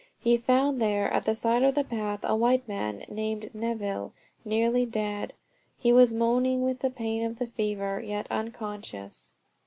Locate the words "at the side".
1.13-1.61